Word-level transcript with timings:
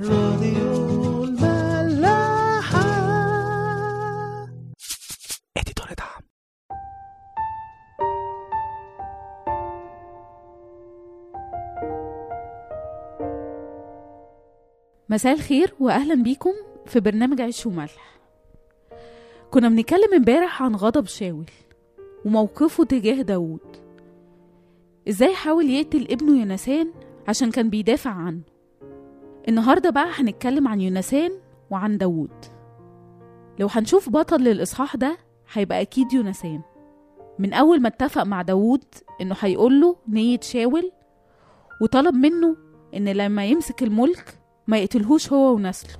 راديو 0.00 1.24
الملاحة. 1.24 2.80
اديتور 5.56 5.86
دعم. 5.98 6.22
مساء 15.08 15.34
الخير 15.34 15.74
واهلا 15.80 16.14
بيكم 16.14 16.52
في 16.86 17.00
برنامج 17.00 17.40
عيش 17.40 17.66
وملح. 17.66 18.20
كنا 19.50 19.68
بنتكلم 19.68 20.14
امبارح 20.14 20.62
عن 20.62 20.74
غضب 20.74 21.06
شاول 21.06 21.50
وموقفه 22.24 22.84
تجاه 22.84 23.22
داوود. 23.22 23.76
إزاي 25.08 25.34
حاول 25.34 25.70
يقتل 25.70 26.06
ابنه 26.10 26.40
يونسان 26.40 26.92
عشان 27.28 27.50
كان 27.50 27.70
بيدافع 27.70 28.10
عنه؟ 28.10 28.51
النهارده 29.48 29.90
بقى 29.90 30.08
هنتكلم 30.14 30.68
عن 30.68 30.80
يونسان 30.80 31.30
وعن 31.70 31.98
داوود. 31.98 32.30
لو 33.58 33.68
هنشوف 33.70 34.10
بطل 34.10 34.40
للإصحاح 34.40 34.96
ده 34.96 35.18
هيبقى 35.52 35.80
أكيد 35.80 36.12
يونسان. 36.12 36.60
من 37.38 37.52
أول 37.52 37.80
ما 37.82 37.88
اتفق 37.88 38.22
مع 38.22 38.42
داوود 38.42 38.84
إنه 39.20 39.36
هيقوله 39.40 39.96
نية 40.08 40.40
شاول 40.40 40.92
وطلب 41.82 42.14
منه 42.14 42.56
إن 42.94 43.08
لما 43.08 43.44
يمسك 43.44 43.82
الملك 43.82 44.38
ما 44.66 44.78
يقتلهوش 44.78 45.32
هو 45.32 45.54
ونسله. 45.54 45.96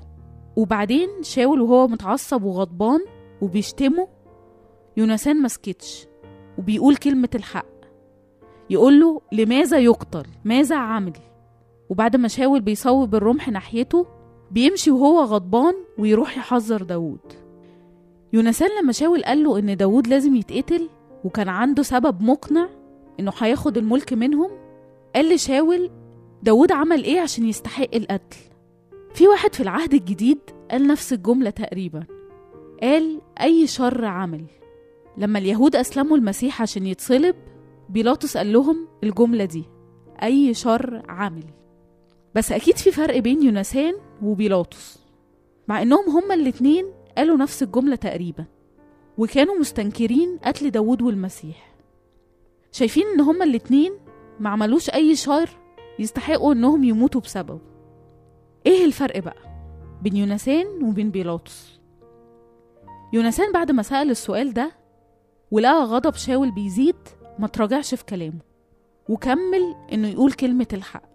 وبعدين 0.56 1.08
شاول 1.22 1.60
وهو 1.60 1.88
متعصب 1.88 2.42
وغضبان 2.42 3.00
وبيشتمه 3.40 4.08
يونسان 4.96 5.42
مسكتش 5.42 6.06
وبيقول 6.58 6.96
كلمة 6.96 7.28
الحق. 7.34 7.66
يقوله 8.70 9.20
لماذا 9.32 9.78
يقتل؟ 9.78 10.26
ماذا 10.44 10.76
عمل؟ 10.76 11.12
وبعد 11.88 12.16
ما 12.16 12.28
شاول 12.28 12.60
بيصوب 12.60 13.14
الرمح 13.14 13.48
ناحيته 13.48 14.06
بيمشي 14.50 14.90
وهو 14.90 15.20
غضبان 15.20 15.74
ويروح 15.98 16.38
يحذر 16.38 16.82
داوود. 16.82 17.32
يونسان 18.32 18.68
لما 18.82 18.92
شاول 18.92 19.24
قال 19.24 19.44
له 19.44 19.58
إن 19.58 19.76
داوود 19.76 20.06
لازم 20.06 20.36
يتقتل 20.36 20.88
وكان 21.24 21.48
عنده 21.48 21.82
سبب 21.82 22.22
مقنع 22.22 22.68
إنه 23.20 23.32
هياخد 23.38 23.78
الملك 23.78 24.12
منهم 24.12 24.50
قال 25.14 25.34
لشاول 25.34 25.90
داوود 26.42 26.72
عمل 26.72 27.04
إيه 27.04 27.20
عشان 27.20 27.48
يستحق 27.48 27.94
القتل؟ 27.94 28.36
في 29.14 29.28
واحد 29.28 29.54
في 29.54 29.62
العهد 29.62 29.94
الجديد 29.94 30.38
قال 30.70 30.86
نفس 30.86 31.12
الجملة 31.12 31.50
تقريبا. 31.50 32.04
قال 32.82 33.20
أي 33.40 33.66
شر 33.66 34.04
عمل. 34.04 34.44
لما 35.16 35.38
اليهود 35.38 35.76
أسلموا 35.76 36.16
المسيح 36.16 36.62
عشان 36.62 36.86
يتصلب 36.86 37.36
بيلاطس 37.88 38.36
قال 38.36 38.52
لهم 38.52 38.88
الجملة 39.04 39.44
دي 39.44 39.64
أي 40.22 40.54
شر 40.54 41.02
عمل. 41.08 41.44
بس 42.34 42.52
أكيد 42.52 42.76
في 42.76 42.90
فرق 42.90 43.18
بين 43.18 43.42
يونسان 43.42 43.94
وبيلاطس 44.22 44.98
مع 45.68 45.82
إنهم 45.82 46.10
هما 46.10 46.34
الاتنين 46.34 46.86
قالوا 47.18 47.36
نفس 47.36 47.62
الجملة 47.62 47.96
تقريبا 47.96 48.44
وكانوا 49.18 49.58
مستنكرين 49.58 50.38
قتل 50.44 50.70
داوود 50.70 51.02
والمسيح. 51.02 51.72
شايفين 52.72 53.06
إن 53.06 53.20
هما 53.20 53.44
الاتنين 53.44 53.92
ما 54.40 54.50
عملوش 54.50 54.90
أي 54.90 55.16
شر 55.16 55.50
يستحقوا 55.98 56.52
إنهم 56.52 56.84
يموتوا 56.84 57.20
بسببه. 57.20 57.60
إيه 58.66 58.84
الفرق 58.84 59.18
بقى 59.18 59.36
بين 60.02 60.16
يونسان 60.16 60.66
وبين 60.84 61.10
بيلاطس؟ 61.10 61.80
يونسان 63.12 63.52
بعد 63.52 63.70
ما 63.70 63.82
سأل 63.82 64.10
السؤال 64.10 64.52
ده 64.54 64.72
ولقى 65.50 65.84
غضب 65.84 66.14
شاول 66.14 66.50
بيزيد 66.50 66.96
ما 67.38 67.46
تراجعش 67.46 67.94
في 67.94 68.04
كلامه 68.04 68.40
وكمل 69.08 69.74
إنه 69.92 70.08
يقول 70.08 70.32
كلمة 70.32 70.66
الحق. 70.72 71.11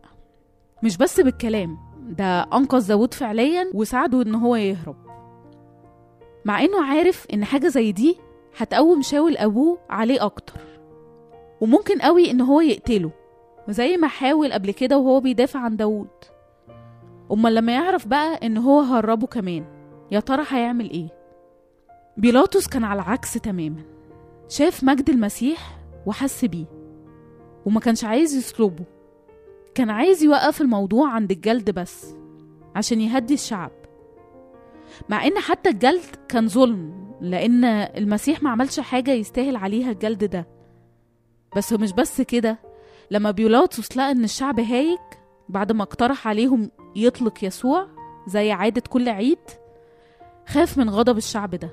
مش 0.83 0.97
بس 0.97 1.19
بالكلام 1.19 1.77
ده 2.09 2.41
أنقذ 2.43 2.87
داود 2.87 3.13
فعليا 3.13 3.71
وساعده 3.73 4.21
إن 4.21 4.35
هو 4.35 4.55
يهرب. 4.55 4.95
مع 6.45 6.61
إنه 6.61 6.83
عارف 6.85 7.25
إن 7.33 7.45
حاجة 7.45 7.67
زي 7.67 7.91
دي 7.91 8.17
هتقوم 8.57 9.01
شاول 9.01 9.37
أبوه 9.37 9.77
عليه 9.89 10.25
أكتر. 10.25 10.59
وممكن 11.61 11.99
قوي 12.01 12.31
إن 12.31 12.41
هو 12.41 12.61
يقتله 12.61 13.11
زي 13.69 13.97
ما 13.97 14.07
حاول 14.07 14.53
قبل 14.53 14.71
كده 14.71 14.97
وهو 14.97 15.19
بيدافع 15.19 15.59
عن 15.59 15.77
داود 15.77 16.07
أمال 17.31 17.55
لما 17.55 17.73
يعرف 17.73 18.07
بقى 18.07 18.39
إن 18.45 18.57
هو 18.57 18.79
هربه 18.81 19.27
كمان 19.27 19.65
يا 20.11 20.19
ترى 20.19 20.43
هيعمل 20.49 20.89
إيه؟ 20.89 21.07
بيلاطس 22.17 22.67
كان 22.67 22.83
على 22.83 23.01
العكس 23.01 23.33
تماما 23.33 23.81
شاف 24.49 24.83
مجد 24.83 25.09
المسيح 25.09 25.77
وحس 26.05 26.45
بيه 26.45 26.65
وما 27.65 27.79
كانش 27.79 28.03
عايز 28.03 28.35
يصلبه 28.35 28.83
كان 29.77 29.89
عايز 29.89 30.23
يوقف 30.23 30.61
الموضوع 30.61 31.09
عند 31.11 31.31
الجلد 31.31 31.71
بس 31.71 32.15
عشان 32.75 33.01
يهدي 33.01 33.33
الشعب. 33.33 33.71
مع 35.09 35.27
إن 35.27 35.39
حتى 35.39 35.69
الجلد 35.69 36.15
كان 36.29 36.47
ظلم 36.47 37.13
لأن 37.21 37.65
المسيح 37.65 38.43
ما 38.43 38.49
عملش 38.49 38.79
حاجة 38.79 39.11
يستاهل 39.11 39.55
عليها 39.55 39.91
الجلد 39.91 40.23
ده. 40.23 40.47
بس 41.55 41.73
مش 41.73 41.93
بس 41.93 42.21
كده 42.21 42.59
لما 43.11 43.31
بيلاطس 43.31 43.97
لقى 43.97 44.11
إن 44.11 44.23
الشعب 44.23 44.59
هايج 44.59 44.99
بعد 45.49 45.71
ما 45.71 45.83
اقترح 45.83 46.27
عليهم 46.27 46.71
يطلق 46.95 47.43
يسوع 47.43 47.87
زي 48.27 48.51
عادة 48.51 48.83
كل 48.89 49.09
عيد 49.09 49.39
خاف 50.47 50.77
من 50.77 50.89
غضب 50.89 51.17
الشعب 51.17 51.55
ده 51.55 51.69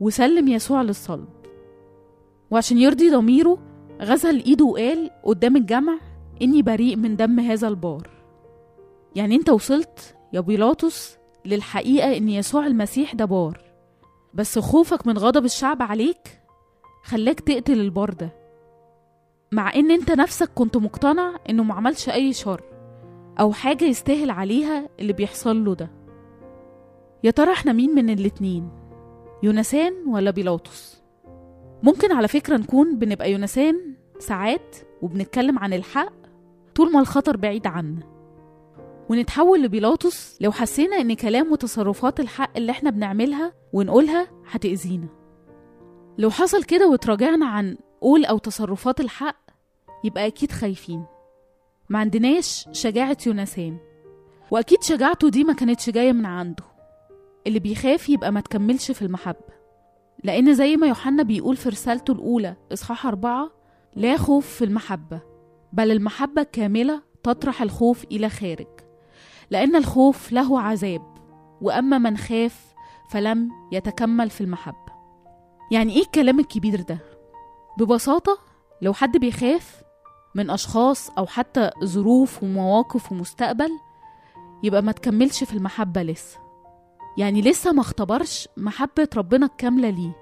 وسلم 0.00 0.48
يسوع 0.48 0.82
للصلب. 0.82 1.28
وعشان 2.50 2.78
يرضي 2.78 3.10
ضميره 3.10 3.58
غسل 4.02 4.36
إيده 4.40 4.64
وقال 4.64 5.10
قدام 5.24 5.56
الجمع 5.56 5.98
إني 6.42 6.62
بريء 6.62 6.96
من 6.96 7.16
دم 7.16 7.40
هذا 7.40 7.68
البار. 7.68 8.10
يعني 9.16 9.34
أنت 9.34 9.50
وصلت 9.50 10.16
يا 10.32 10.40
بيلاطس 10.40 11.18
للحقيقة 11.44 12.16
إن 12.16 12.28
يسوع 12.28 12.66
المسيح 12.66 13.14
ده 13.14 13.24
بار. 13.24 13.62
بس 14.34 14.58
خوفك 14.58 15.06
من 15.06 15.18
غضب 15.18 15.44
الشعب 15.44 15.82
عليك 15.82 16.40
خلاك 17.04 17.40
تقتل 17.40 17.80
البار 17.80 18.10
ده. 18.10 18.32
مع 19.52 19.74
إن 19.74 19.90
أنت 19.90 20.10
نفسك 20.10 20.50
كنت 20.54 20.76
مقتنع 20.76 21.36
إنه 21.50 21.62
معملش 21.62 22.08
أي 22.08 22.32
شر 22.32 22.62
أو 23.40 23.52
حاجة 23.52 23.84
يستاهل 23.84 24.30
عليها 24.30 24.88
اللي 25.00 25.12
بيحصل 25.12 25.64
له 25.64 25.74
ده. 25.74 25.90
يا 27.24 27.30
ترى 27.30 27.52
إحنا 27.52 27.72
مين 27.72 27.94
من 27.94 28.10
الاتنين؟ 28.10 28.68
يونسان 29.42 29.92
ولا 30.06 30.30
بيلاطس؟ 30.30 31.02
ممكن 31.82 32.12
على 32.12 32.28
فكرة 32.28 32.56
نكون 32.56 32.98
بنبقى 32.98 33.32
يونسان 33.32 33.94
ساعات 34.18 34.76
وبنتكلم 35.02 35.58
عن 35.58 35.72
الحق 35.72 36.12
طول 36.78 36.92
ما 36.92 37.00
الخطر 37.00 37.36
بعيد 37.36 37.66
عنا. 37.66 38.02
ونتحول 39.10 39.62
لبيلاطس 39.62 40.42
لو 40.42 40.52
حسينا 40.52 40.96
إن 40.96 41.14
كلام 41.14 41.52
وتصرفات 41.52 42.20
الحق 42.20 42.56
اللي 42.56 42.72
إحنا 42.72 42.90
بنعملها 42.90 43.52
ونقولها 43.72 44.28
هتأذينا. 44.50 45.08
لو 46.18 46.30
حصل 46.30 46.64
كده 46.64 46.88
وتراجعنا 46.88 47.46
عن 47.46 47.76
قول 48.00 48.24
أو 48.24 48.38
تصرفات 48.38 49.00
الحق 49.00 49.36
يبقى 50.04 50.26
أكيد 50.26 50.52
خايفين. 50.52 51.04
ما 51.88 51.98
عندناش 51.98 52.68
شجاعة 52.72 53.16
يونسان 53.26 53.78
وأكيد 54.50 54.82
شجاعته 54.82 55.28
دي 55.28 55.44
ما 55.44 55.52
كانتش 55.52 55.90
جاية 55.90 56.12
من 56.12 56.26
عنده. 56.26 56.64
اللي 57.46 57.58
بيخاف 57.58 58.08
يبقى 58.08 58.32
ما 58.32 58.40
تكملش 58.40 58.90
في 58.90 59.02
المحبة 59.02 59.58
لأن 60.24 60.54
زي 60.54 60.76
ما 60.76 60.86
يوحنا 60.86 61.22
بيقول 61.22 61.56
في 61.56 61.68
رسالته 61.68 62.12
الأولى 62.12 62.56
إصحاح 62.72 63.06
أربعة 63.06 63.50
لا 63.96 64.16
خوف 64.16 64.46
في 64.46 64.64
المحبة. 64.64 65.27
بل 65.72 65.90
المحبة 65.90 66.42
الكاملة 66.42 67.02
تطرح 67.22 67.62
الخوف 67.62 68.04
إلى 68.04 68.28
خارج. 68.28 68.66
لأن 69.50 69.76
الخوف 69.76 70.32
له 70.32 70.60
عذاب 70.60 71.14
وأما 71.60 71.98
من 71.98 72.16
خاف 72.16 72.74
فلم 73.10 73.50
يتكمل 73.72 74.30
في 74.30 74.40
المحبة. 74.40 74.92
يعني 75.72 75.92
إيه 75.96 76.02
الكلام 76.02 76.40
الكبير 76.40 76.80
ده؟ 76.80 76.98
ببساطة 77.78 78.38
لو 78.82 78.92
حد 78.92 79.16
بيخاف 79.16 79.82
من 80.34 80.50
أشخاص 80.50 81.10
أو 81.10 81.26
حتى 81.26 81.70
ظروف 81.84 82.42
ومواقف 82.42 83.12
ومستقبل 83.12 83.70
يبقى 84.62 84.82
ما 84.82 84.92
تكملش 84.92 85.44
في 85.44 85.54
المحبة 85.54 86.02
لسه. 86.02 86.38
يعني 87.18 87.42
لسه 87.42 87.72
ما 87.72 87.80
اختبرش 87.80 88.48
محبة 88.56 89.08
ربنا 89.16 89.46
الكاملة 89.46 89.90
ليه؟ 89.90 90.12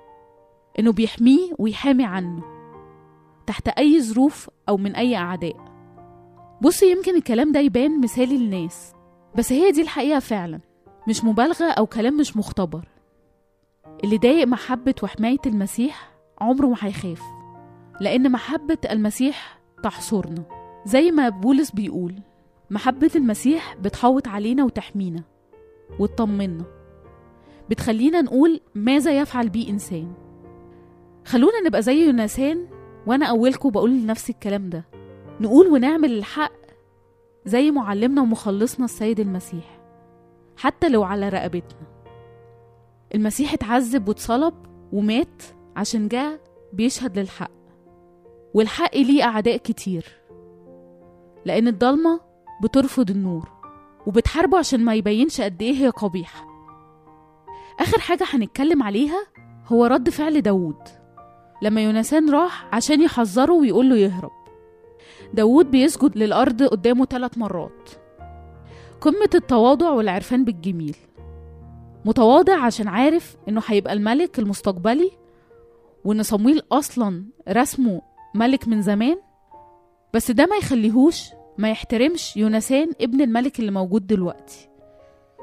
إنه 0.78 0.93
بيحميه 0.93 1.52
ويحامي 1.58 2.04
عنه. 2.04 2.56
تحت 3.46 3.69
أي 3.69 4.02
ظروف 4.02 4.50
أو 4.69 4.76
من 4.76 4.96
أي 4.96 5.16
أعداء. 5.16 5.56
بص 6.62 6.82
يمكن 6.82 7.16
الكلام 7.16 7.52
ده 7.52 7.60
يبان 7.60 8.00
مثالي 8.00 8.38
للناس 8.38 8.93
بس 9.37 9.52
هي 9.52 9.70
دي 9.70 9.82
الحقيقة 9.82 10.19
فعلا 10.19 10.60
مش 11.08 11.25
مبالغة 11.25 11.64
أو 11.70 11.87
كلام 11.87 12.16
مش 12.16 12.37
مختبر. 12.37 12.88
اللي 14.04 14.19
ضايق 14.19 14.46
محبة 14.46 14.94
وحماية 15.02 15.38
المسيح 15.46 16.10
عمره 16.40 16.66
ما 16.66 16.76
هيخاف 16.81 17.22
لأن 18.00 18.32
محبة 18.32 18.78
المسيح 18.90 19.58
تحصرنا. 19.82 20.43
زي 20.87 21.10
ما 21.10 21.28
بولس 21.28 21.70
بيقول 21.70 22.14
محبة 22.70 23.10
المسيح 23.16 23.75
بتحوط 23.76 24.28
علينا 24.28 24.64
وتحمينا 24.64 25.22
وتطمنا. 25.98 26.64
بتخلينا 27.70 28.20
نقول 28.20 28.60
ماذا 28.75 29.19
يفعل 29.20 29.48
بي 29.48 29.70
إنسان. 29.70 30.12
خلونا 31.25 31.60
نبقى 31.66 31.82
زي 31.82 32.06
يونسان 32.06 32.66
وأنا 33.06 33.26
أولكم 33.26 33.70
بقول 33.70 33.91
لنفسي 33.91 34.32
الكلام 34.32 34.70
ده. 34.70 34.85
نقول 35.41 35.67
ونعمل 35.67 36.12
الحق 36.12 36.53
زي 37.44 37.70
معلمنا 37.70 38.23
ومخلصنا 38.23 38.85
السيد 38.85 39.20
المسيح 39.20 39.79
حتى 40.56 40.88
لو 40.88 41.03
على 41.03 41.29
رقبتنا. 41.29 41.87
المسيح 43.14 43.53
اتعذب 43.53 44.08
واتصلب 44.08 44.55
ومات 44.93 45.43
عشان 45.76 46.08
جه 46.08 46.41
بيشهد 46.73 47.19
للحق 47.19 47.50
والحق 48.55 48.97
ليه 48.97 49.23
أعداء 49.25 49.56
كتير 49.56 50.05
لأن 51.44 51.69
الضلمة 51.69 52.20
بترفض 52.62 53.11
النور 53.11 53.49
وبتحاربه 54.06 54.58
عشان 54.58 54.85
ما 54.85 54.94
يبينش 54.94 55.41
قد 55.41 55.62
إيه 55.62 55.73
هي 55.75 55.88
قبيحة. 55.88 56.47
آخر 57.81 57.99
حاجة 57.99 58.25
هنتكلم 58.31 58.82
عليها 58.82 59.26
هو 59.67 59.85
رد 59.87 60.11
فعل 60.11 60.41
داوود. 60.41 60.79
لما 61.62 61.81
يونسان 61.85 62.31
راح 62.31 62.75
عشان 62.75 63.00
يحذره 63.00 63.53
ويقول 63.53 63.91
له 63.91 63.97
يهرب. 63.97 64.31
داوود 65.35 65.70
بيسجد 65.70 66.19
للأرض 66.19 66.62
قدامه 66.62 67.05
ثلاث 67.05 67.38
مرات. 67.38 67.91
قمة 69.00 69.31
التواضع 69.35 69.91
والعرفان 69.91 70.44
بالجميل. 70.44 70.97
متواضع 72.05 72.64
عشان 72.64 72.88
عارف 72.88 73.37
إنه 73.49 73.62
هيبقى 73.67 73.93
الملك 73.93 74.38
المستقبلي 74.38 75.11
وإن 76.05 76.23
صمويل 76.23 76.62
أصلا 76.73 77.25
رسمه 77.49 78.03
ملك 78.35 78.69
من 78.69 78.82
زمان. 78.82 79.17
بس 80.14 80.31
ده 80.31 80.47
ما 80.47 80.56
يخليهوش 80.56 81.25
ما 81.58 81.70
يحترمش 81.70 82.37
يونسان 82.37 82.93
ابن 83.00 83.20
الملك 83.20 83.61
اللي 83.61 83.70
موجود 83.70 84.06
دلوقتي. 84.06 84.69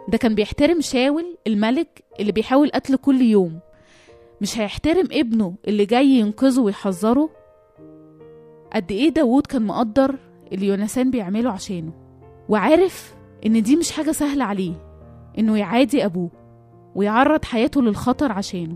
ده 0.07 0.17
كان 0.17 0.35
بيحترم 0.35 0.81
شاول 0.81 1.37
الملك 1.47 2.03
اللي 2.19 2.31
بيحاول 2.31 2.71
قتله 2.73 2.97
كل 2.97 3.21
يوم. 3.21 3.59
مش 4.43 4.59
هيحترم 4.59 5.07
ابنه 5.11 5.55
اللي 5.67 5.85
جاي 5.85 6.05
ينقذه 6.07 6.61
ويحذره؟ 6.61 7.29
قد 8.73 8.91
إيه 8.91 9.09
داوود 9.09 9.47
كان 9.47 9.61
مقدر 9.61 10.19
اللي 10.51 10.67
يونسان 10.67 11.11
بيعمله 11.11 11.51
عشانه؟ 11.51 11.91
وعارف 12.49 13.15
إن 13.45 13.63
دي 13.63 13.75
مش 13.75 13.91
حاجة 13.91 14.11
سهلة 14.11 14.45
عليه 14.45 14.73
إنه 15.39 15.57
يعادي 15.57 16.05
أبوه 16.05 16.29
ويعرض 16.95 17.45
حياته 17.45 17.81
للخطر 17.81 18.31
عشانه. 18.31 18.75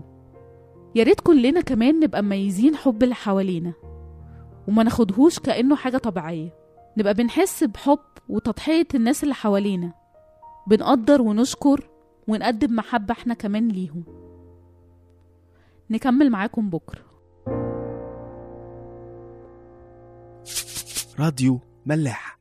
يا 0.94 1.04
ريت 1.04 1.20
كلنا 1.20 1.60
كمان 1.60 2.00
نبقى 2.00 2.22
مميزين 2.22 2.76
حب 2.76 3.02
اللي 3.02 3.14
حوالينا 3.14 3.72
وما 4.68 4.82
ناخدهوش 4.82 5.38
كأنه 5.38 5.76
حاجة 5.76 5.96
طبيعية. 5.98 6.54
نبقى 6.96 7.14
بنحس 7.14 7.64
بحب 7.64 7.98
وتضحية 8.28 8.86
الناس 8.94 9.22
اللي 9.22 9.34
حوالينا. 9.34 9.92
بنقدر 10.66 11.22
ونشكر 11.22 11.88
ونقدم 12.28 12.76
محبة 12.76 13.12
إحنا 13.12 13.34
كمان 13.34 13.68
ليهم. 13.68 14.27
نكمل 15.90 16.30
معاكم 16.30 16.70
بكرة. 16.70 17.08
راديو 21.18 21.60
ملاح. 21.86 22.38